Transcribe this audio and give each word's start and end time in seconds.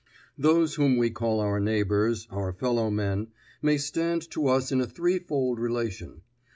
Those 0.35 0.73
whom 0.73 0.97
we 0.97 1.11
call 1.11 1.39
our 1.41 1.59
neighbors, 1.59 2.27
our 2.31 2.53
fellow 2.53 2.89
men, 2.89 3.27
may 3.61 3.77
stand 3.77 4.27
to 4.31 4.47
us 4.47 4.71
in 4.71 4.81
a 4.81 4.87
threefold 4.87 5.59
relation. 5.59 6.23